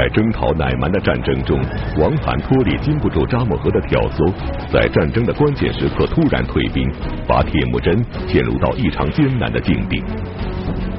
[0.00, 1.60] 在征讨乃蛮的战争中，
[1.98, 4.32] 王罕脱离禁不住扎木合的挑唆，
[4.72, 6.90] 在战争的关键时刻突然退兵，
[7.28, 7.94] 把铁木真
[8.26, 10.02] 陷入到异常艰难的境地。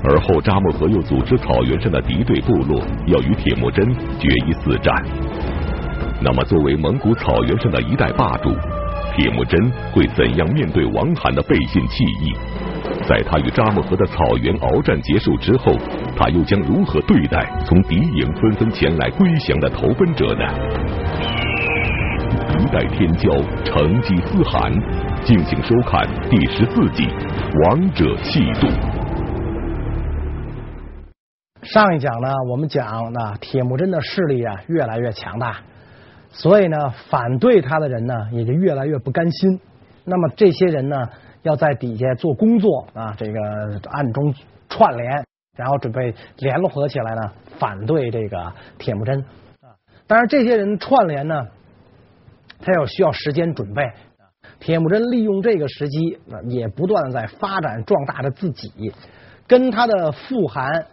[0.04, 3.84] 而后扎木合又组织草原上的敌对部落，要与铁木真
[4.20, 4.93] 决一死战。
[6.21, 8.52] 那么，作为蒙古草原上的一代霸主，
[9.15, 9.59] 铁木真
[9.93, 12.36] 会怎样面对王罕的背信弃义？
[13.08, 15.73] 在他与扎木合的草原鏖战结束之后，
[16.16, 20.45] 他又将如何对待从敌营纷纷前来归降的投奔者呢？
[22.59, 23.32] 一代天骄，
[23.63, 24.72] 成吉思汗，
[25.23, 27.05] 敬请收看第十四集
[27.66, 28.68] 《王者气度》。
[31.63, 35.58] 上一讲呢，我们讲那铁木真的势力啊越来越强大，
[36.30, 36.77] 所以呢，
[37.10, 39.60] 反对他的人呢也就越来越不甘心。
[40.05, 40.98] 那么这些人呢？
[41.44, 43.40] 要在底下做工作啊，这个
[43.90, 44.34] 暗中
[44.70, 45.26] 串联，
[45.58, 49.20] 然后准备联合起来呢，反对这个铁木真
[49.62, 49.74] 啊。
[50.07, 51.48] 当然，这些人串联呢，
[52.60, 53.82] 他要需要时间准备。
[54.60, 58.93] 铁木真利用这个时机，也不断在发展壮大着自己，
[59.48, 60.85] 跟他的父汗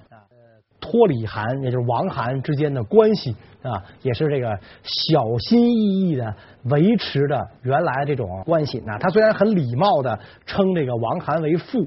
[0.81, 3.37] 托里汗，也就是王罕之间的关系
[3.69, 8.83] 啊，也是这个小心翼翼的维持着原来这种关系。
[8.87, 11.87] 那他虽然很礼貌的称这个王涵为父，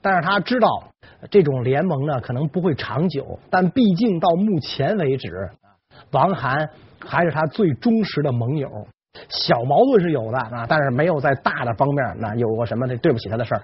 [0.00, 0.68] 但是他知道
[1.30, 3.38] 这种联盟呢可能不会长久。
[3.50, 5.50] 但毕竟到目前为止，
[6.12, 8.68] 王涵还是他最忠实的盟友。
[9.28, 13.62] 小矛盾是有的啊，但是没有在大的方面那有过什么对不起他的事儿。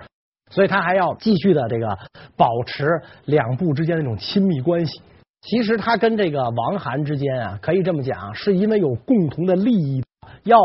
[0.51, 1.97] 所以他还要继续的这个
[2.37, 2.89] 保持
[3.25, 5.01] 两部之间的这种亲密关系。
[5.49, 10.03] 其实他跟这个王罕之间啊，可以这么讲，是因为有共同的利益，
[10.43, 10.59] 要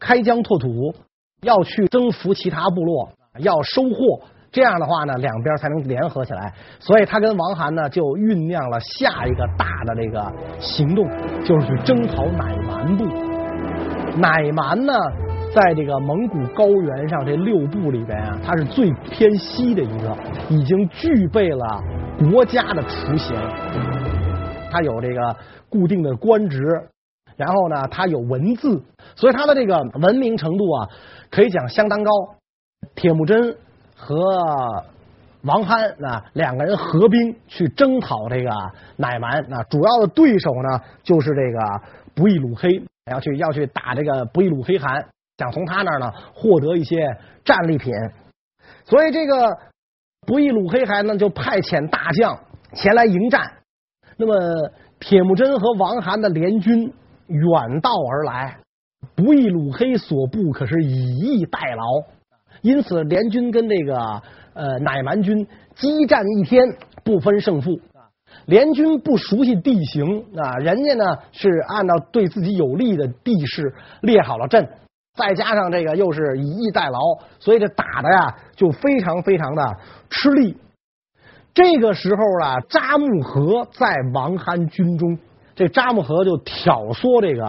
[0.00, 0.92] 开疆拓土，
[1.40, 4.22] 要去征服其他部落，要收获。
[4.50, 6.52] 这样的话呢，两边才能联合起来。
[6.80, 11.08] 所以他跟王罕呢，就酝酿了下一个大的这个行动，
[11.44, 13.04] 就是去征讨乃蛮部。
[14.16, 14.92] 乃蛮呢？
[15.54, 20.16] 在这个蒙古高原上，这六部里边啊，它是最偏西的一个，
[20.48, 21.80] 已经具备了
[22.32, 23.36] 国家的雏形。
[24.74, 25.36] 他有这个
[25.68, 26.58] 固定的官职，
[27.36, 28.82] 然后呢，他有文字，
[29.14, 30.88] 所以他的这个文明程度啊，
[31.30, 32.10] 可以讲相当高。
[32.96, 33.56] 铁木真
[33.94, 34.16] 和
[35.42, 38.50] 王罕啊两个人合兵去征讨这个
[38.96, 41.80] 乃蛮，啊，主要的对手呢就是这个
[42.16, 42.82] 不亦鲁黑，
[43.12, 45.06] 要去要去打这个不亦鲁黑汗。
[45.38, 47.92] 想从他那儿呢获得一些战利品，
[48.84, 49.56] 所以这个
[50.26, 52.36] 不亦鲁黑汗呢就派遣大将
[52.72, 53.52] 前来迎战。
[54.16, 54.70] 那么
[55.00, 56.92] 铁木真和王罕的联军
[57.26, 58.58] 远道而来，
[59.14, 61.82] 不亦鲁黑所部可是以逸待劳，
[62.62, 64.22] 因此联军跟这个
[64.54, 66.64] 呃乃蛮军激战一天
[67.02, 67.78] 不分胜负。
[68.46, 74.68] 联军不熟悉地形啊，人家呢是按照对自己有利的地势列好了阵。
[75.16, 76.98] 再加上这个又是以逸待劳，
[77.38, 79.76] 所以这打的呀就非常非常的
[80.10, 80.56] 吃力。
[81.54, 85.16] 这个时候啊，扎木合在王罕军中，
[85.54, 87.44] 这扎木合就挑唆这个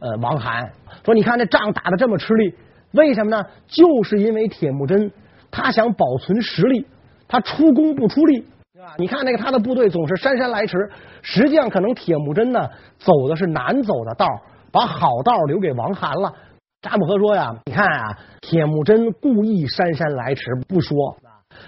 [0.00, 0.72] 呃王罕
[1.04, 2.52] 说：“你看这仗打的这么吃力，
[2.90, 3.44] 为什么呢？
[3.68, 5.12] 就是因为铁木真
[5.48, 6.84] 他想保存实力，
[7.28, 8.94] 他出工不出力，对吧？
[8.98, 10.76] 你看那个他的部队总是姗姗来迟，
[11.22, 12.68] 实际上可能铁木真呢
[12.98, 14.26] 走的是难走的道，
[14.72, 16.34] 把好道留给王罕了。”
[16.82, 21.16] 扎木合说呀，你看啊，铁木真故意姗姗来迟不说，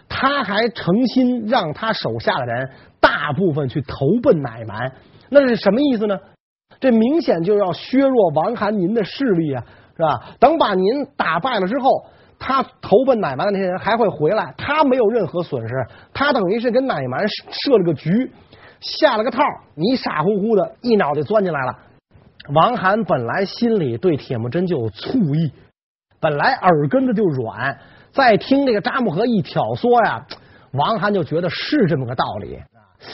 [0.09, 4.93] 他还诚心让他手下的人大部分去投奔乃蛮，
[5.29, 6.19] 那是什么意思呢？
[6.81, 9.65] 这明显就要削弱王罕您的势力啊，
[9.97, 10.37] 是吧？
[10.39, 12.07] 等把您打败了之后，
[12.39, 15.75] 他投奔乃蛮的那些人还会回来，他没有任何损失，
[16.15, 18.31] 他等于是跟乃蛮设了个局，
[18.81, 19.43] 下了个套，
[19.75, 21.77] 你傻乎乎的一脑袋钻进来了。
[22.55, 25.53] 王罕本来心里对铁木真就有醋意，
[26.21, 27.77] 本来耳根子就软，
[28.13, 30.27] 再听这个扎木合一挑唆呀，
[30.73, 32.59] 王罕就觉得是这么个道理。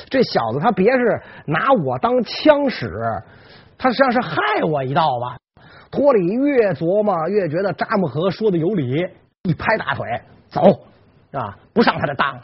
[0.09, 2.91] 这小子他别是拿我当枪使，
[3.77, 5.37] 他实际上是害我一道吧？
[5.91, 9.07] 托里越琢磨越觉得扎木合说的有理，
[9.43, 10.07] 一拍大腿
[10.49, 10.63] 走
[11.33, 12.41] 啊，不上他的当。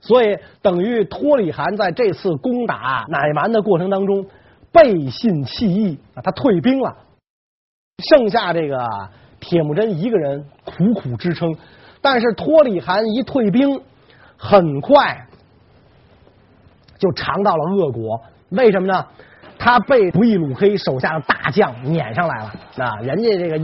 [0.00, 4.26] 所以等于托里汗在这次攻打乃蛮的过程当中。
[4.72, 6.94] 背信弃义啊，他退兵了，
[8.10, 8.86] 剩下这个
[9.40, 11.56] 铁木真一个人苦苦支撑，
[12.08, 13.82] 但是托里汗一退兵，
[14.36, 15.26] 很快
[17.00, 18.22] 就尝到了恶果。
[18.50, 19.04] 为什么呢？
[19.58, 22.94] 他被不亦鲁黑手下的大将撵上来了啊！
[23.00, 23.58] 人家这个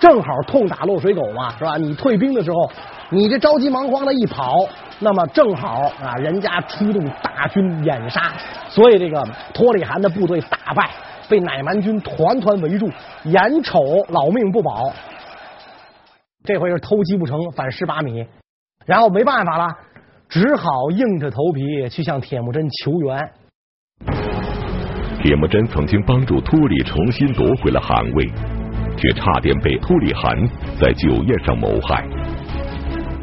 [0.00, 1.76] 正好痛打落水狗嘛，是吧？
[1.76, 2.70] 你退兵的时候，
[3.10, 4.54] 你这着急忙慌的一跑，
[5.00, 8.32] 那么正好啊，人家出动大军掩杀，
[8.70, 9.22] 所以这个
[9.52, 10.88] 托里汗的部队大败，
[11.28, 12.88] 被乃蛮军团团围住，
[13.24, 13.78] 眼瞅
[14.08, 14.90] 老命不保，
[16.44, 18.26] 这回是偷鸡不成反蚀把米，
[18.84, 19.76] 然后没办法了，
[20.28, 23.30] 只好硬着头皮去向铁木真求援。
[25.22, 28.28] 铁木真曾经帮助秃里重新夺回了汗位，
[28.96, 30.36] 却差点被秃里汗
[30.80, 32.04] 在酒宴上谋害。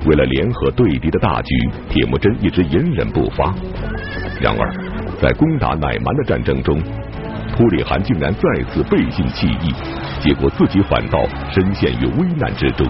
[0.07, 1.55] 为了联合对敌的大局，
[1.89, 3.53] 铁木真一直隐忍不发。
[4.39, 4.71] 然而，
[5.19, 6.81] 在攻打乃蛮的战争中，
[7.51, 9.73] 秃里汗竟然再次背信弃义，
[10.21, 11.19] 结果自己反倒
[11.51, 12.85] 深陷于危难之中。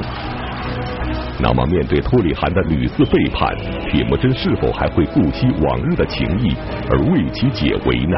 [1.42, 3.56] 那么，面对托里汗的屡次背叛，
[3.90, 6.54] 铁木真是否还会顾惜往日的情谊
[6.92, 8.18] 而为其解围呢？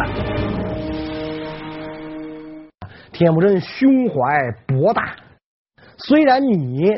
[3.12, 4.16] 铁木真胸怀
[4.66, 5.16] 博大，
[5.98, 6.90] 虽然你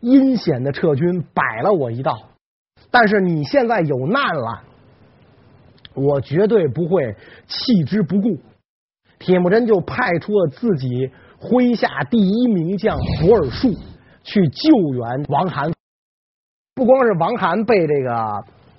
[0.00, 2.30] 阴险的撤军摆了我一道，
[2.90, 4.62] 但是你现在有难了，
[5.92, 7.14] 我绝对不会
[7.46, 8.38] 弃之不顾。
[9.18, 13.74] 铁木真就派出了自己麾下第一名将博尔术
[14.22, 15.72] 去救援王罕。
[16.74, 18.14] 不光是王罕被这个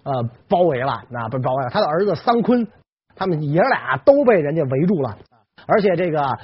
[0.04, 2.68] 呃包围了，那不包围了，他的儿子桑坤，
[3.16, 5.18] 他们爷俩都被人家围住了，
[5.66, 6.38] 而且这个。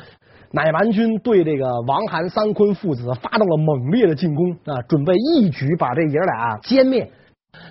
[0.52, 7.12] 乃蛮军对这个王罕、桑坤父子发动了猛烈的进攻啊，准备一举把这爷俩歼灭。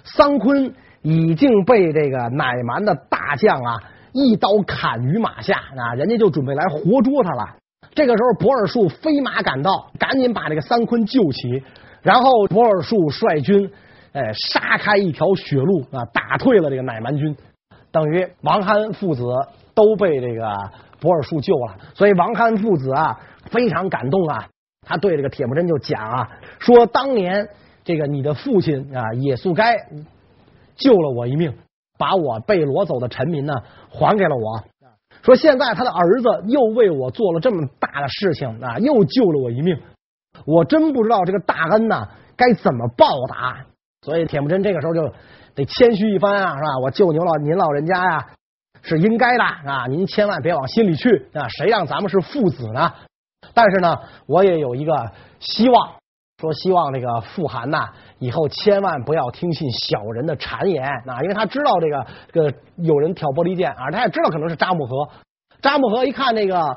[0.05, 3.83] 桑坤已经被这个乃蛮的大将啊
[4.13, 7.57] 一刀砍于马下啊，人家就准备来活捉他了。
[7.95, 11.63] 这个时候，博尔术飞马赶到，赶紧把这个三坤救起，
[12.03, 13.71] 然后博尔术率军
[14.13, 17.37] 哎杀开一条血路啊，打退了这个乃蛮军，
[17.93, 19.25] 等于王罕父子
[19.75, 20.57] 都被这个。
[21.01, 23.21] 博尔术救了，所以王罕父子啊
[23.51, 24.49] 非常感动啊，
[24.87, 27.47] 他对这个铁木真就讲啊，说当年
[27.85, 29.77] 这个你的父亲啊也速该
[30.77, 31.53] 救了我一命，
[31.99, 33.53] 把我被掳走的臣民呢
[33.91, 34.65] 还给了我，
[35.25, 39.77] 说现在他的儿子又为我做了这么大的事情啊，又救了我一命，
[40.47, 42.07] 我真不知道这个大恩呢
[42.37, 43.65] 该怎么报答，
[44.03, 45.13] 所以铁木真这个时候就
[45.55, 46.79] 得谦虚一番啊，是吧？
[46.83, 48.27] 我救您老您老人家呀。
[48.87, 49.87] 是应该的啊！
[49.89, 51.49] 您千万别往心里去啊！
[51.49, 52.93] 谁让咱们是父子呢？
[53.55, 55.11] 但是呢，我也有一个
[55.41, 55.95] 希望，
[56.45, 57.89] 说希望这个富汗呐，
[58.19, 61.21] 以后千万不要听信小人的谗言啊！
[61.23, 65.09] 因为他知道这个这个有人挑拨离间啊，他也知道可能是扎木合。
[65.63, 66.77] 扎木合一看那个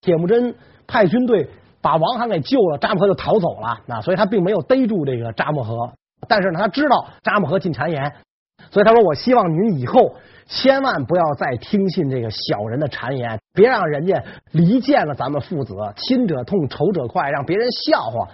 [0.00, 0.56] 铁木真
[0.86, 1.48] 派军队
[1.80, 5.92] 把王罕给救了，扎木合就逃走了啊，所以他并没有逮住这个扎木合。
[6.26, 8.12] 但是呢，他知道扎木合进谗言，
[8.70, 10.16] 所以他说：“我希望您以后。”
[10.46, 14.22] 千万不要再听信这个小人的谗言，别让人家
[14.52, 18.28] 离间了咱们父子，亲者痛，仇者快，让别人笑话。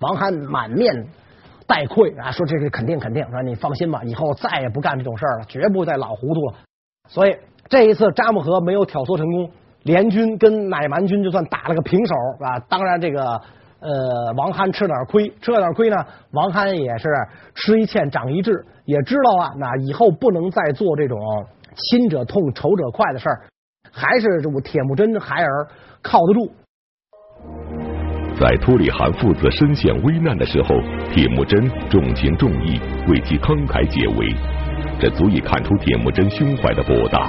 [0.00, 1.06] 王罕满面
[1.66, 6.54] 带愧啊，说这是肯定肯定，说你放心吧，以后再也不干这种事儿了，绝不再老糊涂了。
[7.08, 7.36] 所以
[7.68, 9.50] 这一次扎木合没有挑唆成功，
[9.82, 12.58] 联军跟乃蛮军就算打了个平手啊。
[12.68, 13.40] 当然这个。
[13.80, 15.96] 呃，王罕吃点亏，吃了点亏呢。
[16.32, 17.08] 王罕也是
[17.54, 21.16] 吃一堑长一智，也知道啊，那以后不能再做这种
[21.76, 23.42] 亲者痛仇者快的事儿，
[23.92, 25.68] 还是这铁木真孩儿
[26.02, 26.50] 靠得住。
[28.38, 30.80] 在托里汗父子身陷危难的时候，
[31.12, 34.32] 铁木真重情重义，为其慷慨解围，
[35.00, 37.28] 这足以看出铁木真胸怀的博大。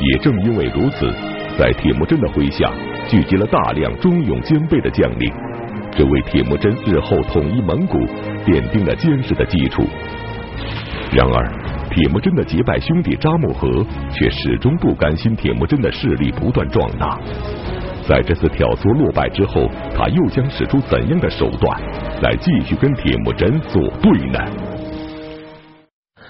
[0.00, 1.12] 也正因为如此，
[1.58, 2.70] 在铁木真的麾下
[3.08, 5.32] 聚集了大量忠勇兼备的将领。
[5.90, 7.98] 这为铁木真日后统一蒙古
[8.46, 9.82] 奠定了坚实的基础。
[11.12, 11.52] 然而，
[11.90, 17.18] 铁木真的结拜兄弟扎木合却始终不甘心铁木真的势力不断壮大。
[18.08, 21.80] 在这次挑唆落败之后，他又将使出怎样的手段
[22.22, 24.38] 来继续跟铁木真作对呢？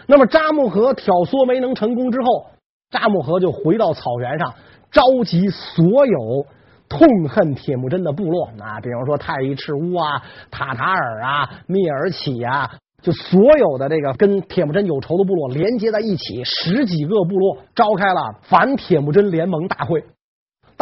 [0.07, 2.47] 那么，扎木合挑唆没能成功之后，
[2.91, 4.53] 扎木合就回到草原上，
[4.91, 6.47] 召集所有。
[6.89, 20.05] 痛恨铁木真的部落啊，比方说太乙赤乌啊、塔塔尔啊、蔑尔乞啊，就所有的这个跟铁木真有仇的部落连接在一起，十几个部落召开了反铁木真联盟大会。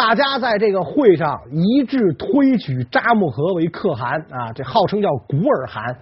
[0.01, 5.95] 大家在这个会上一致推举扎木合为可汗啊，这号称叫古尔汗。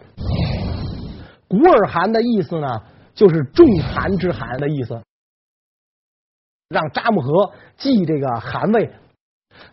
[1.48, 2.80] 古尔汗的意思呢，
[3.12, 5.02] 就是众汗之汗的意思，
[6.68, 8.88] 让扎木合继这个汗位。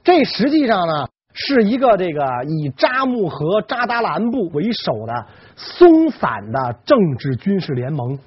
[0.03, 8.17] 这实际上呢，是一个这个以扎木合、扎达兰部为首的松散的政治军事联盟。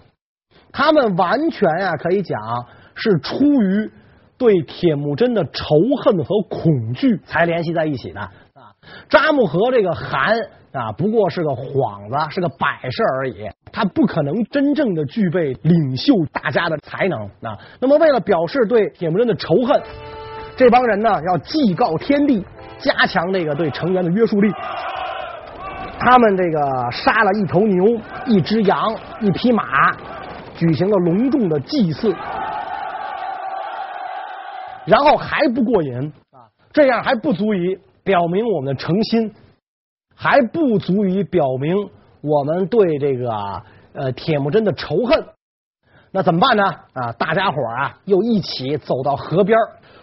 [0.71, 2.41] 他们完全、啊，可以讲
[2.95, 3.91] 是出于
[4.39, 8.31] 对铁木真的仇恨和恐惧才联系在一起的啊。
[9.11, 10.35] 扎木合这个汗
[10.73, 17.59] 啊，不过是个幌子，是个摆设而已，他不可能真正的具备领袖大家的才能啊。
[17.81, 19.83] 那么，为了表示对铁木真的仇恨，
[20.57, 22.45] 这帮人呢要祭告天地，
[22.79, 24.53] 加强这个对成员的约束力。
[25.99, 29.91] 他们这个杀了一头牛、一只羊、一匹马，
[30.55, 32.15] 举行了隆重的祭祀，
[34.89, 39.33] 然后还不过瘾啊，这样还不足以表明我们的诚心。
[40.21, 41.77] 还不足以表明
[42.23, 43.31] 我们对这个
[43.93, 45.27] 呃铁木真的仇恨，
[46.11, 46.65] 那怎么办呢？
[46.93, 49.57] 啊，大家伙啊又一起走到河边，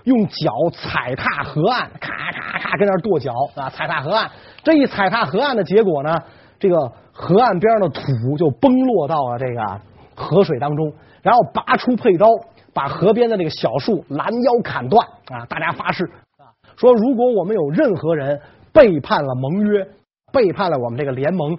[0.06, 4.32] 用脚踩踏河岸，咔咔咔跟那儿跺脚啊，踩踏河岸。
[4.63, 6.15] 这一踩踏河岸的结果呢，
[6.58, 6.77] 这个
[7.12, 8.01] 河岸边的土
[8.38, 9.82] 就崩落到了这个
[10.15, 12.27] 河水当中，然后拔出佩刀，
[12.75, 15.48] 把河边的这个小树拦腰砍断啊！
[15.50, 16.03] 大家发誓
[16.38, 18.39] 啊，说如果我们有任何人
[18.72, 19.88] 背叛了盟约。
[20.34, 21.58] 背叛了我们这个联盟，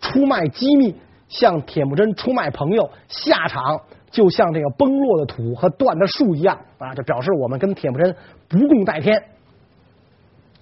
[0.00, 0.94] 出卖机密，
[1.28, 3.78] 向铁木真出卖朋友，下场
[4.10, 6.94] 就像这个崩落的土和断的树一样啊！
[6.94, 8.16] 这表示我们跟铁木真
[8.48, 9.22] 不共戴天。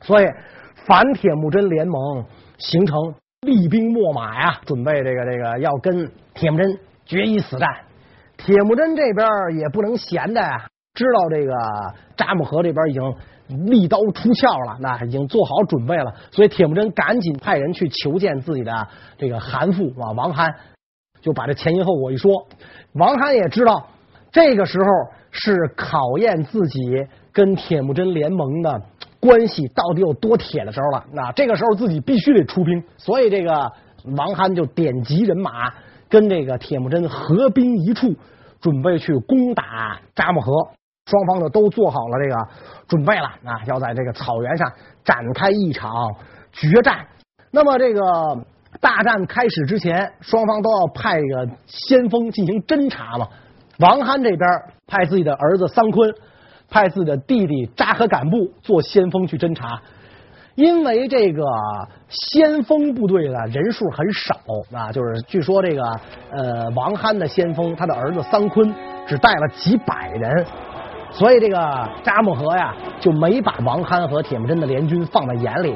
[0.00, 0.26] 所以
[0.86, 2.24] 反铁木真联盟
[2.58, 2.98] 形成
[3.42, 7.68] 厉兵秣马呀，准备这个这个要跟铁木真决一死战。
[8.46, 9.26] 铁木真这边
[9.58, 11.52] 也不能闲的呀，知道这个
[12.16, 13.02] 扎木合这边已经。
[13.48, 20.52] 利刀出鞘了，那已经做好准备了，所以铁木真赶紧派人去求见自己的这个韩父啊王憨，
[21.22, 22.48] 就把这前因后果一说。
[22.94, 23.86] 王憨也知道
[24.32, 24.84] 这个时候
[25.30, 26.80] 是考验自己
[27.32, 28.82] 跟铁木真联盟的
[29.20, 31.04] 关系到底有多铁的时候了。
[31.12, 33.70] 那这个时候自己必须得出兵，所以这个
[34.16, 35.72] 王憨就点集人马
[36.08, 38.12] 跟这个铁木真合兵一处，
[38.66, 40.52] 准备去攻打扎木合。
[41.08, 42.36] 双方呢都做好了这个
[42.88, 44.68] 准备了啊，要在这个草原上
[45.04, 45.88] 展开一场
[46.50, 47.06] 决战。
[47.52, 48.00] 那么这个
[48.80, 53.28] 大战开始之前，双方都要派一个先锋进行侦查嘛。
[53.78, 54.40] 王憨这边
[54.88, 56.12] 派自己的儿子桑昆，
[56.68, 59.80] 派自己的弟弟扎合敢布做先锋去侦查，
[60.56, 61.42] 因为这个
[62.08, 64.34] 先锋部队的人数很少
[64.72, 65.82] 啊，就是据说这个
[66.30, 68.74] 呃王憨的先锋，他的儿子桑坤
[69.06, 70.46] 只带了几百人。
[71.12, 75.74] 所以这个扎木合呀，就没把王憨和铁木真的联军放在眼里，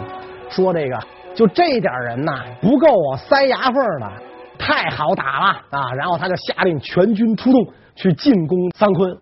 [0.50, 0.98] 说这个
[1.34, 4.10] 就这点人呐，不够啊塞牙缝的，
[4.58, 5.94] 太好打了啊！
[5.94, 9.16] 然后他就下令全军出动去进攻桑坤。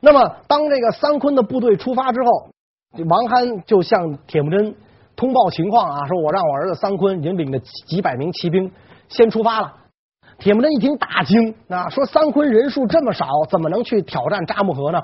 [0.00, 4.74] 那么当这个桑坤的部队出发之后，王憨就向铁木真
[5.22, 8.68] 通报情况啊，说我让我儿子桑昆引领着几百名骑兵
[9.08, 9.72] 先出发了。
[10.38, 15.00] 铁木真一听大惊啊，说桑坤人数这么少，怎么能去挑战扎木合呢？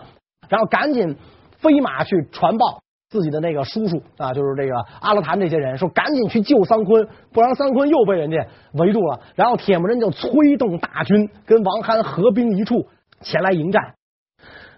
[0.48, 1.16] 然后赶紧
[1.58, 9.20] 飞马去传报自己的那个叔叔啊，就是这个阿勒坦这些人，说赶紧去救桑坤，不然桑坤又被人家围住了。
[9.36, 12.88] 然后铁木真就催动大军跟王憨合兵一处
[13.20, 13.94] 前来迎战。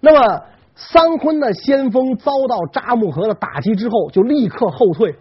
[0.03, 0.43] 那么
[0.75, 5.15] 桑坤的先锋遭到扎木合的打击之后，就立刻后退，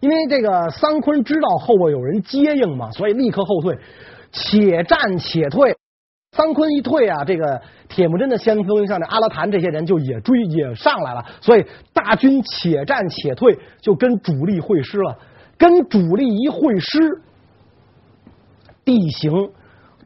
[0.00, 3.78] 因为这个桑坤知道后边有人接应嘛，所以立刻后退，
[4.32, 5.76] 且战且退。
[6.32, 15.18] 桑坤一退啊，这个铁木真的先锋像这阿拉坦这些人就也追也上来了，所以大军且战且退，就跟主力会师了。
[15.56, 17.22] 跟主力一会师，
[18.84, 19.50] 地形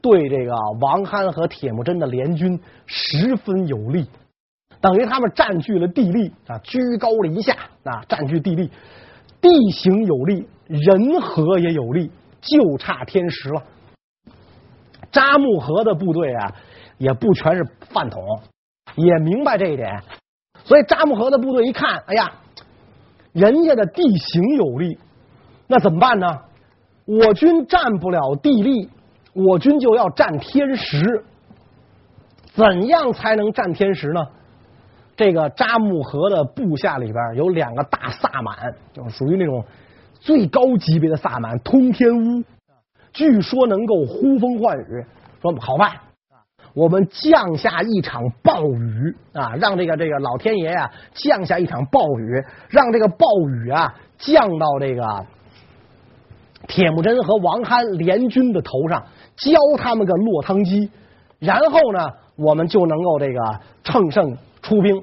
[0.01, 4.07] 对这个王憨和铁木真的联军十分有利，
[4.81, 8.71] 等于他们占据了地利啊，居高临下啊，占据地利，
[9.43, 13.63] 地形有利，人和也有利，就差天时了。
[15.11, 16.51] 扎木合的部队啊，
[16.97, 18.23] 也不全是饭桶，
[18.95, 20.03] 也明白这一点，
[20.65, 22.33] 所以扎木合的部队一看，哎呀，
[23.33, 24.97] 人家的地形有利，
[25.67, 26.27] 那怎么办呢？
[27.05, 28.89] 我军占不了地利，
[29.35, 31.25] 我军就要占天时。
[32.55, 34.21] 怎样才能占天时呢？
[35.25, 39.65] 这个扎木合的部下里边有两个大萨满，就属于那种
[40.19, 42.43] 最高级别的萨满，通天乌。
[43.13, 45.07] 据说能够呼风唤雨，
[45.41, 45.93] 说好办，
[46.75, 55.25] 我们降下一场暴雨啊，让这个这个老天爷啊降下一场暴雨，让这个暴雨啊降到这个
[56.67, 59.05] 铁木真和王憨联军的头上，
[59.37, 60.91] 浇他们个落汤鸡，
[61.39, 65.03] 然后呢，我们就能够这个乘胜出兵，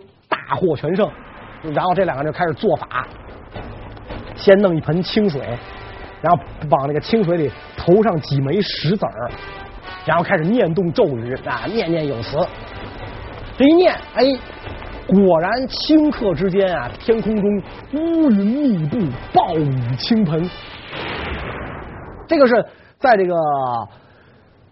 [0.49, 1.07] 大获全胜。
[1.61, 3.05] 然后这两个人就开始做法，
[4.35, 5.41] 先弄一盆清水。
[6.21, 9.31] 然后往那个清水里投上几枚石子儿，
[10.05, 12.37] 然后开始念动咒语啊，念念有词。
[13.57, 14.25] 这一念，哎，
[15.07, 17.63] 果然顷刻之间啊，天空中
[17.93, 18.97] 乌云密布，
[19.33, 20.49] 暴雨倾盆。
[22.27, 22.65] 这个是
[22.97, 23.35] 在这个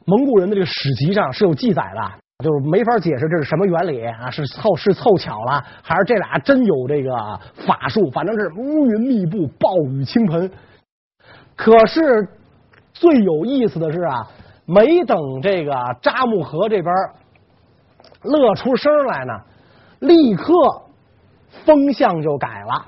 [0.05, 2.11] 蒙古人的这个史籍上是有记载的，
[2.43, 7.09] 就是没法解释这是什么原理啊，是凑是凑巧了，还是这俩真有这个
[7.65, 8.11] 法术？
[8.11, 10.51] 反正是乌云密布，暴雨倾盆。
[11.55, 12.27] 可是
[12.93, 14.27] 最有意思的是啊，
[14.65, 16.93] 没等这个扎木合这边
[18.21, 19.33] 乐出声来呢，
[20.01, 20.53] 立刻
[21.65, 22.85] 风向就改了。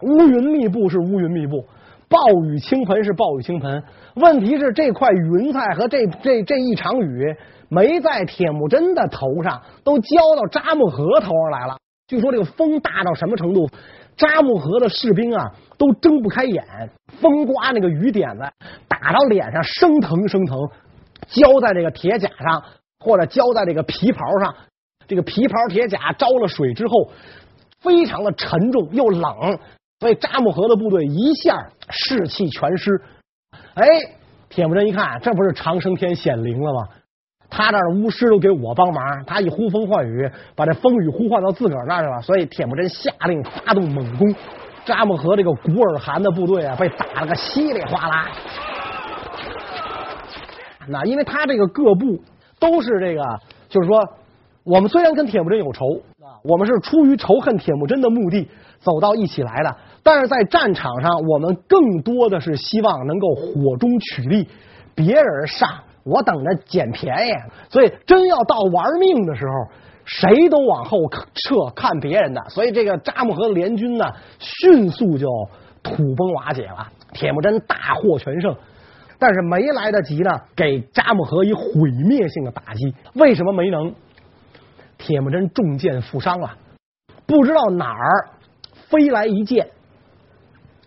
[0.00, 1.64] 乌云密布是乌云密布，
[2.08, 3.80] 暴雨倾盆是暴雨倾盆。
[4.16, 7.36] 问题是这块云彩和这这这一场雨
[7.68, 11.76] 没在铁木真的头上，都浇到扎木合头上来了。
[12.06, 13.68] 据说这个风大到什么程度？
[14.16, 16.64] 扎木合的士兵啊都睁不开眼，
[17.20, 18.44] 风刮那个雨点子
[18.88, 20.58] 打到脸上生疼生疼，
[21.28, 22.62] 浇在这个铁甲上
[23.00, 24.54] 或者浇在这个皮袍上，
[25.06, 27.10] 这个皮袍铁甲招了水之后
[27.80, 29.58] 非常的沉重又冷。
[29.98, 33.02] 所以扎木合的部队一下士气全失。
[33.74, 33.86] 哎，
[34.48, 36.88] 铁木真一看，这不是长生天显灵了吗？
[37.48, 42.20] 他那巫师都给我帮忙，他一呼风唤雨，把这风雨呼唤到自个儿那儿去了。
[42.22, 44.34] 所以铁木真下令发动猛攻，
[44.84, 48.28] 扎木合这个古尔汗的部队啊，被打了个稀里哗啦。
[50.88, 52.20] 那因为他这个各部
[52.60, 53.22] 都是这个，
[53.68, 54.00] 就是说，
[54.62, 55.84] 我们虽然跟铁木真有仇
[56.20, 58.48] 啊，我们是出于仇恨铁木真的目的
[58.78, 59.76] 走到一起来的。
[60.04, 64.46] 但是在战场上，我们更多的是希望能够火中取栗，
[64.94, 65.68] 别人上，
[66.06, 67.32] 我等着捡便宜。
[67.68, 69.52] 所以真要到玩命的时候，
[70.04, 72.40] 谁都往后撤，看别人的。
[72.48, 74.06] 所以这个扎木合联军呢，
[74.38, 75.26] 迅速就
[75.82, 76.88] 土崩瓦解了。
[77.12, 78.54] 铁木真大获全胜，
[79.18, 82.94] 但是没来得及呢，给扎木合以毁灭性的打击。
[83.14, 83.92] 为什么没能？
[84.98, 86.56] 铁木真中箭负伤了，
[87.26, 88.28] 不知道哪儿
[88.88, 89.68] 飞来一箭。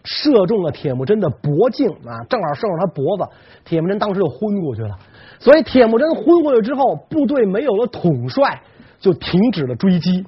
[0.04, 3.24] 射中了铁木真的脖颈啊，正好射中他脖子，
[3.66, 4.98] 铁木真当时就昏过去了。
[5.40, 8.62] 所以铁木真昏过去之后，部队没有了统帅，
[9.00, 10.26] 就停止了追击。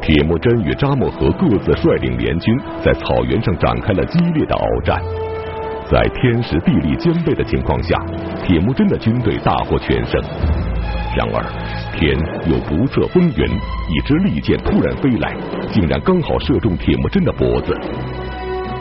[0.00, 5.02] 铁木真与扎木合各自率领联军在草原上展开了激烈的鏖战，
[5.90, 7.98] 在天时地利兼备的情况下，
[8.44, 10.22] 铁木真的军队大获全胜。
[11.16, 11.40] 然而，
[11.96, 13.46] 天有不测风云，
[13.88, 15.34] 一支利箭突然飞来，
[15.72, 17.72] 竟然刚好射中铁木真的脖子。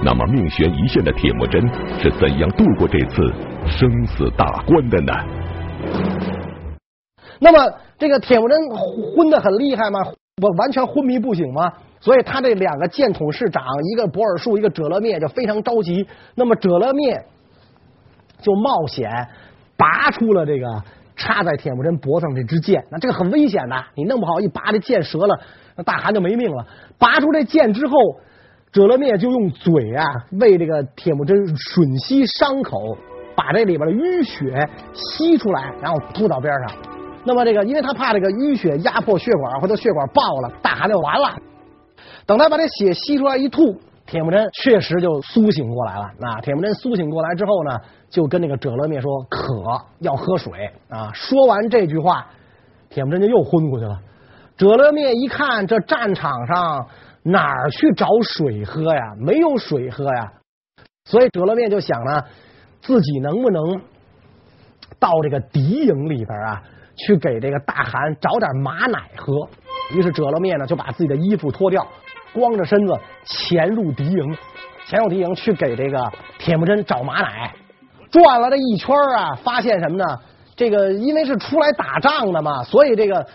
[0.03, 1.65] 那么，命悬一线的铁木真
[1.97, 3.15] 是怎样度过这次
[3.65, 5.13] 生死大关的呢？
[7.39, 8.59] 那么，这个铁木真
[9.15, 10.01] 昏得很厉害吗？
[10.41, 11.71] 我完全昏迷不醒吗？
[12.01, 16.05] 所以，他这两个箭筒士长，一个博尔术，一个哲勒灭，就非常着急。
[16.35, 17.17] 那么，哲勒灭
[18.41, 19.09] 就冒险
[19.77, 20.67] 拔出了这个。
[21.15, 25.39] 插在铁木真脖子上这支箭，那这个很危险的，你弄不好一拔这箭折了，
[25.75, 26.65] 那大汗就没命了。
[26.97, 27.93] 拔出这箭之后，
[28.71, 30.05] 哲勒灭就用嘴啊
[30.39, 32.97] 为这个铁木真吮吸伤口，
[33.35, 36.77] 把这里边的淤血吸出来，然后吐到边上。
[37.23, 41.35] 那么这个，因为他怕这个淤血压迫血管，或者血管爆了，大汗就完了。
[42.25, 43.79] 等他把这血吸出来一吐。
[44.05, 46.11] 铁木真确实就苏醒过来了。
[46.19, 49.63] 那铁木真苏醒过来之后呢，就跟那个哲勒灭说：“渴，
[49.99, 52.27] 要喝水啊！”说完这句话，
[52.89, 53.99] 铁木真就又昏过去了。
[54.57, 56.87] 哲勒灭一看这战场上
[57.23, 59.15] 哪儿去找水喝呀？
[59.17, 60.31] 没有水喝呀。
[61.05, 62.21] 所以哲勒灭就想呢，
[62.81, 63.81] 自己能不能
[64.99, 66.61] 到这个敌营里边啊，
[66.95, 69.33] 去给这个大汗找点马奶喝。
[69.95, 71.85] 于是哲勒灭呢，就把自己的衣服脱掉。
[72.35, 72.93] 光着身子
[73.23, 74.37] 潜入敌营，
[74.85, 77.53] 潜入敌营去给这个铁木真找马奶，
[78.11, 80.03] 转了这一圈啊，发现什么呢？
[80.55, 83.25] 这个因为是出来打仗的嘛，所以这个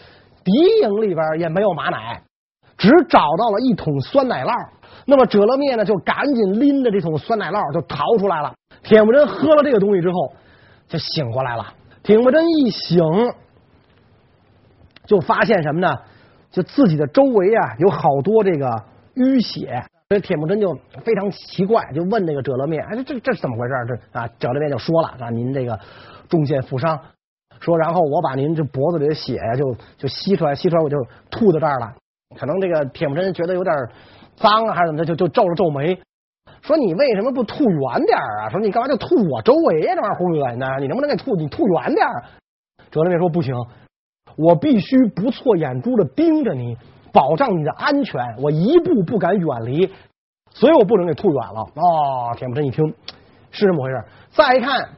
[0.44, 2.22] 敌营里边也没有马奶，
[2.78, 4.52] 只找到了一桶酸奶酪。
[5.06, 8.52] 那么哲勒灭呢，就赶紧拎着这桶酸奶酪就逃出来了。
[8.82, 10.32] 铁木真喝了这个东西之后
[10.88, 11.74] 就醒过来了。
[12.02, 12.98] 铁木真一醒，
[15.06, 15.94] 就发现什么呢？
[16.50, 18.68] 就自己的周围啊，有好多这个
[19.14, 25.78] 淤血，所以铁木真就非常奇怪，就问那个哲勒面：“哎，这这是怎么回事？”这啊，哲勒面就说了：“啊，您这个
[26.28, 26.98] 中箭负伤，
[27.60, 30.96] 说然后我把您这脖子里的血呀，就就吸出来，吸出来我就
[31.30, 31.94] 吐到这儿了。
[32.36, 33.74] 可能这个铁木真觉得有点
[34.34, 36.00] 脏啊，还是怎么的，就就皱了皱眉，
[36.62, 38.48] 说你为什么不吐远点啊？
[38.50, 39.94] 说你干嘛就吐我周围呀？
[39.94, 41.36] 这玩意儿齁恶心的，你能不能给吐？
[41.36, 42.06] 你吐远点。
[42.90, 43.54] 哲勒面说不行。
[44.36, 46.76] 我必须不错眼珠的盯着你，
[47.12, 48.20] 保障你的安全。
[48.38, 49.90] 我一步不敢远离，
[50.50, 51.60] 所以我不能给吐远了。
[51.60, 52.94] 哦，铁木真一听
[53.50, 54.88] 是这么回事，再一看，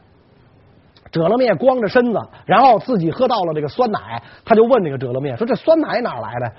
[1.11, 6.53] 哲勒灭光着身子，然后自己喝到了这个酸奶，他就问这个哲勒灭说：“这酸奶哪来的？”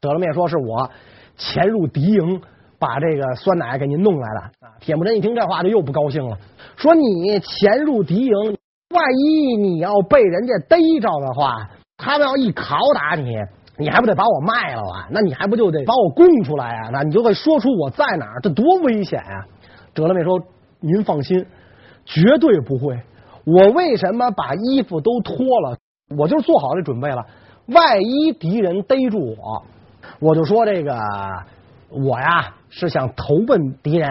[0.00, 0.90] 哲勒灭说：“是我
[1.36, 2.40] 潜入敌营
[2.78, 4.40] 把这个酸奶给您弄来了。
[4.60, 6.38] 啊，铁木真一听这话就又不高兴了，
[6.76, 8.34] 说你潜入敌营，
[8.94, 11.68] 万一你要被人家逮着的话，
[12.00, 13.36] 他们要一拷打你，
[13.76, 15.06] 你还不得把我卖了啊？
[15.10, 16.88] 那你还不就得把我供出来啊？
[16.90, 19.44] 那你就会说出我在哪儿，这多危险呀！
[19.92, 20.40] 折勒命说
[20.80, 21.44] ：“您放心，
[22.04, 22.98] 绝对不会。
[23.44, 25.76] 我为什么把衣服都脱了？
[26.16, 27.24] 我就是做好这准备了。
[27.66, 29.62] 万一敌人逮住我，
[30.20, 30.98] 我就说这个
[31.90, 34.08] 我呀是想投奔敌人，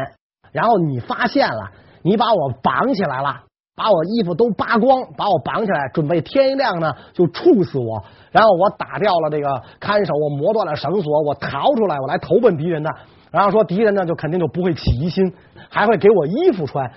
[0.51, 1.71] 然后你发现了，
[2.03, 3.43] 你把我绑起来了。”
[3.79, 8.03] 把我衣服都扒光，把我绑起来，准备天一亮呢就处死我。
[8.29, 12.89] 然后我打掉了这个看守，我磨断了绳索，我逃出来，我来投奔敌人的。
[13.31, 15.33] 然后说敌人呢就肯定就不会起疑心，
[15.69, 16.91] 还会给我衣服穿。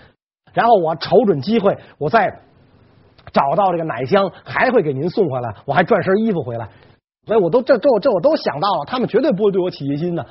[0.52, 2.26] 然后我瞅准机会，我再
[3.32, 6.68] 找到这个奶箱，还会给您送回来，我还赚身衣服回来。
[7.28, 10.26] 所以我都这这我这我都想到了，他们绝对不会对我起疑心的。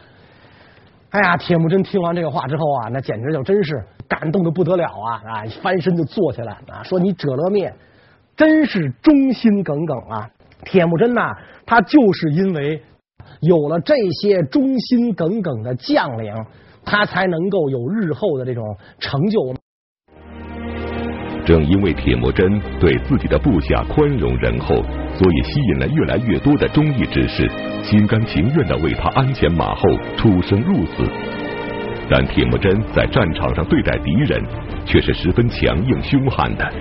[1.12, 5.21] 哎呀，铁木真听完这个话之后啊，那简直就真是感动的不得了啊！
[5.26, 7.74] 啊，翻身就坐起来啊，说你折勒面
[8.38, 10.30] 真是忠心耿耿啊！
[10.63, 12.82] 铁木真呐，他就是因为
[13.41, 16.34] 有了这些忠心耿耿的将领，
[16.86, 18.63] 他才能够有日后的这种
[19.00, 19.54] 成就。
[21.43, 24.75] 正因为铁木真对自己的部下宽容仁厚，
[25.17, 27.49] 所以吸引了越来越多的忠义之士，
[27.84, 29.82] 心甘情愿的为他鞍前马后、
[30.15, 31.04] 出生入死。
[32.10, 34.43] 但铁木真在战场上对待敌人，
[34.86, 36.71] 却是十分强硬凶悍的。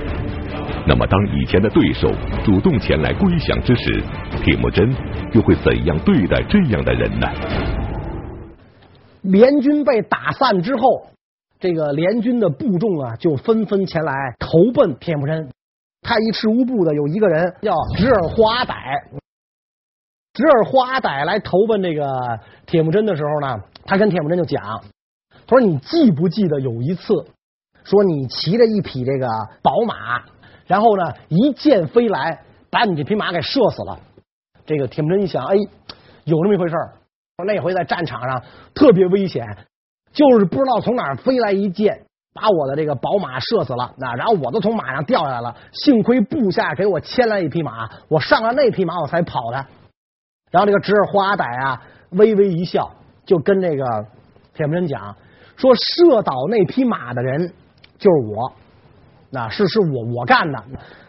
[0.86, 2.10] 那么，当以前的对手
[2.44, 4.02] 主动前来归降之时，
[4.42, 4.92] 铁木真
[5.32, 7.26] 又会怎样对待这样的人呢？
[9.22, 11.06] 联军被打散之后。
[11.60, 15.48] 这个联军的部众啊，就纷纷前来投奔铁木真。
[16.00, 19.02] 太尉赤乌部的有一个人叫直耳花歹，
[20.32, 24.82] 直耳花歹来投奔这个铁木真的时候呢，他跟铁木真就讲，
[25.46, 27.12] 他说：“你记不记得有一次，
[27.84, 29.28] 说你骑着一匹这个
[29.62, 30.24] 宝马，
[30.66, 34.00] 然后呢，一箭飞来，把你这匹马给射死了。”
[34.64, 35.54] 这个铁木真一想，哎，
[36.24, 36.94] 有这么一回事儿。
[37.44, 38.42] 那回在战场上
[38.74, 39.46] 特别危险。
[40.12, 43.92] 就是不知道从哪儿飞来一箭，把我的这个宝马射死了。
[43.96, 49.64] 那然后我都从马上掉下来了，幸亏部下给我牵来一匹马，我上了那匹马我才跑的。
[50.50, 52.90] 然后这个直耳霍阿歹啊，微微一笑，
[53.24, 53.84] 就跟这个
[54.52, 55.14] 铁木真讲
[55.56, 57.52] 说：“射倒那匹马的人
[57.98, 58.52] 就是我，
[59.30, 60.60] 那是是我我干的。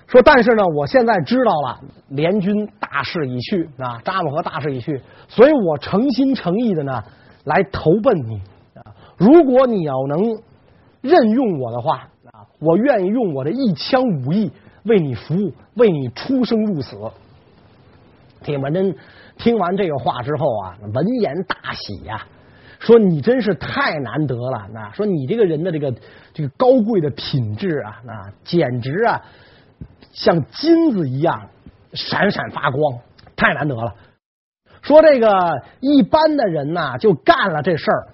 [0.05, 7.01] 说但是呢，我现在知道了联军大势已去啊，扎木合大势已去，所以我诚心诚意的呢
[7.45, 8.39] 来投奔你。”
[9.21, 10.41] 如果你要能
[10.99, 16.97] 任用我的话啊，我愿意用我的一腔武艺为你服务，为你出生入死。
[18.41, 18.95] 铁木真
[19.37, 22.25] 听完这个话之后啊，闻言大喜呀，
[22.79, 25.93] 说你真是太难得了，那说你这个人的这个
[26.33, 29.21] 这个高贵的品质啊，那简直啊
[30.13, 31.47] 像金子一样
[31.93, 32.97] 闪闪发光，
[33.35, 33.93] 太难得了。
[34.81, 38.07] 说这个一般的人呐，就干了这事儿。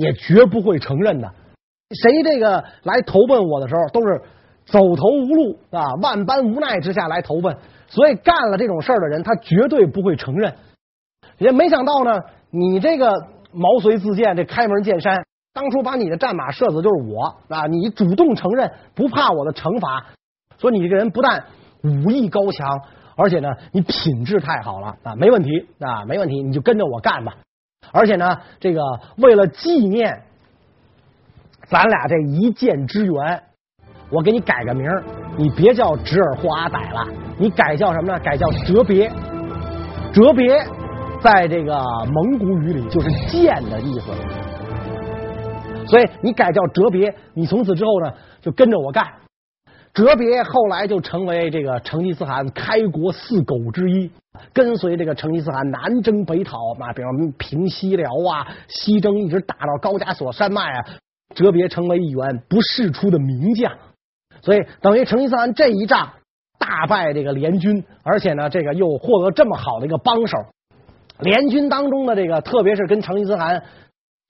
[0.00, 1.30] 也绝不会承认的。
[1.90, 4.20] 谁这个来投奔我的时候，都是
[4.64, 7.56] 走投无路啊，万般无奈之下来投奔。
[7.88, 10.54] 所以干了这种事儿的人，他绝对不会承认。
[11.38, 17.66] 也没想到呢，你这个毛遂自荐，这开门见山，当初把你的战马射死就是我啊！
[17.66, 20.06] 你主动承认，不怕我的惩罚。
[20.58, 21.44] 说你这个人不但
[21.82, 22.80] 武艺高强，
[23.16, 27.34] 而且呢，你品质太好了啊，没问题啊，没问题，你就跟着我干吧。
[27.92, 28.80] 而且呢，这个
[29.16, 30.22] 为了纪念
[31.68, 33.42] 咱俩这一箭之缘，
[34.10, 35.02] 我给你改个名儿，
[35.36, 37.06] 你别叫直耳霍阿歹了，
[37.38, 38.18] 你改叫什么呢？
[38.20, 39.10] 改叫哲别。
[40.12, 40.58] 哲别
[41.20, 44.12] 在这个蒙古语里就是箭的意思，
[45.86, 49.04] 所以你改叫哲别，你从此之后呢就跟着我干。
[49.92, 54.10] 哲别后来就成为这个成吉思汗开国四狗之一，
[54.52, 60.84] 跟随这个成吉思汗南征北讨啊，比方平西辽啊，西征一直打到高加索山脉啊，
[61.34, 63.72] 哲别成为一员不世出的名将，
[64.42, 66.12] 所以等于成吉思汗这一仗
[66.58, 70.38] 大败这个联军，而且呢，这个又获得这么好的一个帮手，
[71.18, 73.64] 联军当中的这个，特别是跟成吉思汗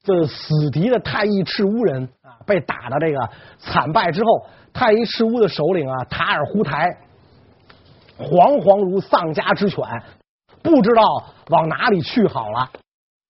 [0.03, 2.09] 这死敌的太尉赤乌人，
[2.51, 4.29] 被打的这个惨败之后。
[4.73, 6.87] 太尉赤乌的首领啊，塔尔扈台，
[8.17, 9.85] 惶惶如丧家之犬，
[10.63, 11.03] 不知道
[11.49, 12.71] 往哪里去好了。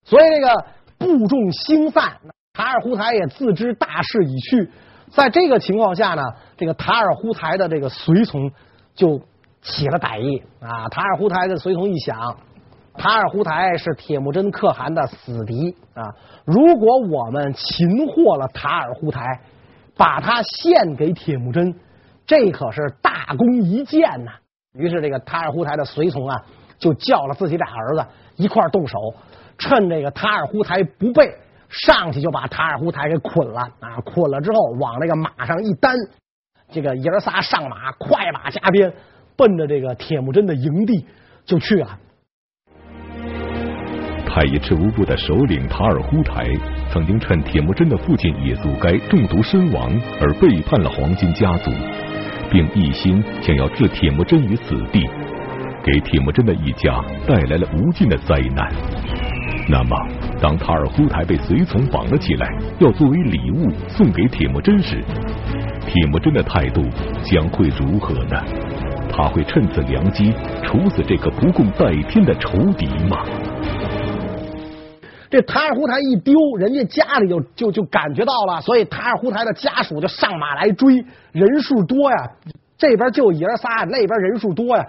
[0.05, 0.67] 所以这个
[0.99, 2.13] 部众兴散，
[2.53, 4.71] 塔尔扈台也自知大势已去。
[5.09, 6.23] 在这个情况下呢，
[6.59, 8.53] 这个塔尔扈台的这个随从
[8.95, 9.19] 就
[9.63, 10.91] 起了歹意啊。
[10.91, 12.37] 塔尔扈台的随从一想，
[13.01, 16.15] 塔尔忽台是铁木真可汗的死敌啊！
[16.45, 19.41] 如果我们擒获了塔尔忽台，
[19.97, 21.75] 把他献给铁木真，
[22.27, 24.33] 这可是大功一件呐！
[24.75, 26.45] 于是，这个塔尔忽台的随从啊，
[26.79, 28.05] 就叫了自己俩儿子
[28.37, 28.99] 一块动手，
[29.57, 31.33] 趁这个塔尔忽台不备，
[31.71, 33.97] 上去就把塔尔忽台给捆了啊！
[34.05, 35.97] 捆了之后，往那个马上一担，
[36.71, 38.93] 这个爷仨上马，快马加鞭，
[39.39, 41.07] 奔着这个铁木真的营地
[41.47, 41.99] 就去了。
[44.33, 46.47] 太乙赤乌部的首领塔尔忽台
[46.93, 49.91] 曾经趁铁木真的父亲野祖该中毒身亡
[50.21, 51.73] 而背叛了黄金家族，
[52.49, 55.05] 并一心想要置铁木真于死地，
[55.83, 58.73] 给铁木真的一家带来了无尽的灾难。
[59.69, 59.97] 那么，
[60.41, 62.47] 当塔尔忽台被随从绑了起来，
[62.79, 65.03] 要作为礼物送给铁木真时，
[65.89, 66.89] 铁木真的态度
[67.25, 68.41] 将会如何呢？
[69.13, 73.25] 他会趁此良机处死这个不共戴天的仇敌吗？
[75.31, 82.17] 这塔尔胡台一丢，人家家里就就就感觉到了，所以塔尔胡台的家属就上马来追，人数多呀，
[82.77, 84.85] 这边就爷仨，那边人数多呀，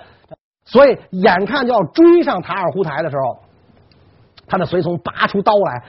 [0.65, 3.39] 所以眼看就要追上塔尔胡台的时候，
[4.47, 5.84] 他的随从拔出刀来，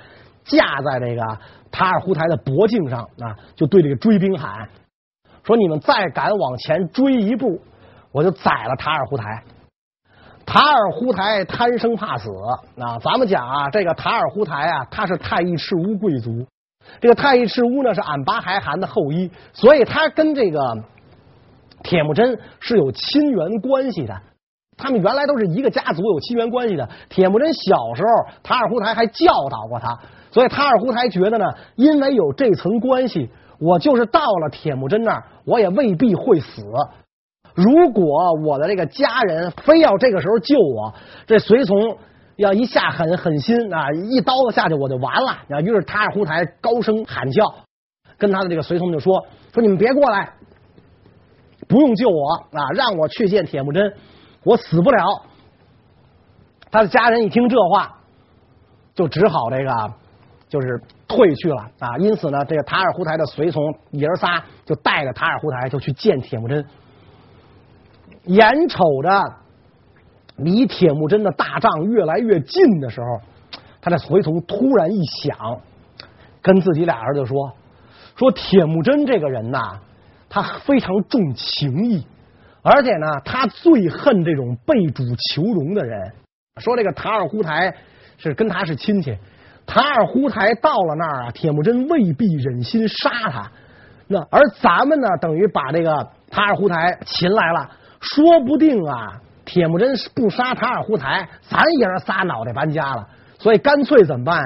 [0.44, 1.38] 架在这个
[1.70, 4.68] 塔尔胡台的脖颈上啊，就对这个追兵喊
[5.44, 7.60] 说：“你们再敢往前追一步，
[8.12, 9.42] 我就宰了塔尔胡台。”
[10.52, 12.28] 塔尔扈台贪生怕死
[12.76, 12.98] 啊！
[13.02, 16.46] 咱们讲啊，这个塔尔扈台啊，他是太乙赤乌贵族。
[17.00, 20.76] 这个太乙赤乌呢，是俺巴孩汗的后裔，所以他跟这个
[21.82, 24.14] 铁木真是有亲缘关系的。
[24.76, 26.86] 他们原来都是一个家族，有亲缘关系的。
[27.08, 28.08] 铁木真小时候，
[28.42, 29.98] 塔尔扈台还教导过他，
[30.30, 36.62] 所以塔尔扈台觉得呢，因为有这层关系，我就是到了铁木真那儿，我也未必会死。
[37.54, 40.94] 如果我的这个家人非要这个时候救我，
[41.26, 41.98] 这随从
[42.36, 45.60] 要一下狠狠心啊，一刀子下去我就完了啊！
[45.60, 47.54] 于是塔尔扈台高声喊叫，
[48.16, 50.32] 跟他的这个随从就说：“说你们别过来，
[51.68, 53.94] 不用救我啊，让我去见铁木真，
[54.44, 55.04] 我死不了。”
[56.72, 57.98] 他的家人一听这话，
[58.94, 59.92] 就只好这个
[60.48, 61.98] 就是退去了啊。
[61.98, 66.64] 因此呢，这个塔尔胡台的随从爷儿仨就带着塔尔胡台就去见铁木真。
[68.24, 69.08] 眼瞅着
[70.36, 73.06] 离铁木真的大帐越来越近的时候，
[73.80, 75.60] 他的随从突然一想，
[76.40, 77.52] 跟自己俩儿子说
[78.16, 79.80] ：“说铁木真这个人呐，
[80.28, 82.06] 他非常重情义，
[82.62, 86.12] 而且呢，他最恨这种背主求荣的人。
[86.60, 87.74] 说这个塔尔扈台
[88.18, 89.18] 是跟他是亲戚，
[89.66, 93.50] 塔尔扈台到了那儿啊，铁木真未必忍心杀他。
[94.06, 97.70] 那而咱们呢，等于把这个塔尔扈台擒来了。”
[98.02, 103.08] 说不定啊，铁木真不杀塔尔扈台，咱爷儿仨脑袋搬家了。
[103.38, 104.42] 所以干脆怎么办？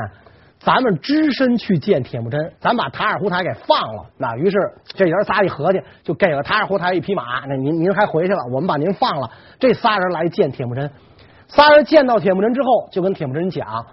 [0.59, 4.07] 咱们只身去见铁木真，咱把塔尔扈台给放了。
[4.19, 7.47] 那于是这爷仨一合计，就给了塔尔扈台一匹马。
[7.47, 9.31] 那您您还回去了，我们把您放了。
[9.59, 10.91] 这仨人来见铁木真，
[11.47, 13.87] 仨人见到铁木真之后，就跟铁木真讲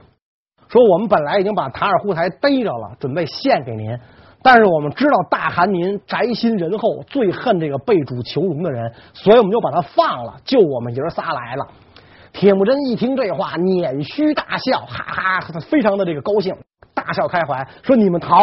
[0.70, 3.96] 说：“我们本来已经把塔尔扈台逮着了，准备献给您。”
[4.44, 11.66] 但是我们知道大汗您宅心仁厚，最恨这个背主求荣的人，所以我们就把他放了，救我们爷仨来了。
[12.34, 16.54] 铁木真一听这话，捻须大笑，哈哈，他非常的这个高兴，
[16.94, 18.38] 大笑开怀，说：“你们逃，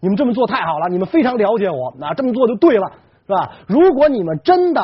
[0.00, 2.90] 你们这么做太好了，你们非常了解我，那这么做就对了，
[3.26, 3.52] 是吧？
[3.68, 4.82] 如果你们真的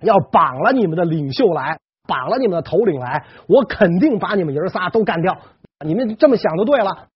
[0.00, 5.36] 要绑了你们的领袖来，绑了你们的头领来，我肯定把你们爷仨都干掉。
[5.84, 7.06] 你们这么想就对了。”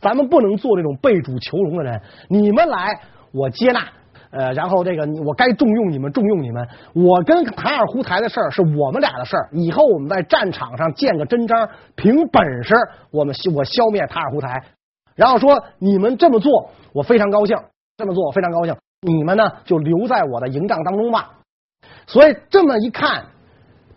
[0.00, 2.00] 咱们不能做这种背主求荣的人。
[2.28, 3.00] 你们来，
[3.32, 3.86] 我接纳。
[4.32, 6.64] 呃，然后这个我该重用你们，重用你们。
[6.94, 9.48] 我跟塔尔胡台的事儿是我们俩的事儿。
[9.50, 12.72] 以后我们在战场上见个真章，凭本事
[13.10, 14.62] 我们我消灭塔尔胡台。
[15.16, 17.58] 然后说你们这么做，我非常高兴。
[17.96, 18.76] 这么做我非常高兴。
[19.02, 21.32] 你们呢就留在我的营帐当中吧。
[22.06, 23.24] 所以这么一看，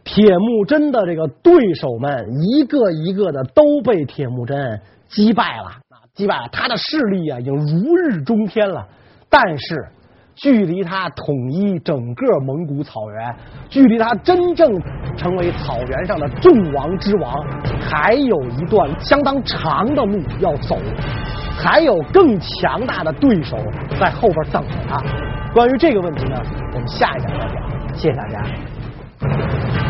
[0.04, 5.83] 铁木真的这个对手们一个一个的都被铁木真击败了。
[6.16, 8.86] 击败，他的势力啊，已经如日中天了。
[9.30, 9.88] 但是，
[10.36, 13.36] 距离他统一整个蒙古草原，
[13.68, 14.80] 距离他真正
[15.18, 17.34] 成为草原上的众王之王，
[17.82, 20.78] 还有一段相当长的路要走，
[21.58, 23.58] 还有更强大的对手
[24.00, 25.02] 在后边等着他。
[25.52, 26.38] 关于这个问题呢，
[26.74, 27.96] 我们下一讲再讲。
[27.96, 29.83] 谢谢大家。